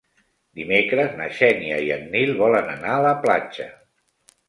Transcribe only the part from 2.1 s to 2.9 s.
Nil volen